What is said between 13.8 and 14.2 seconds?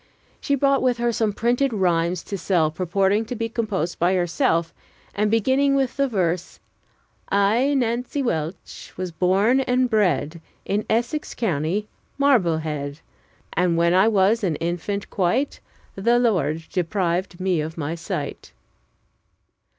I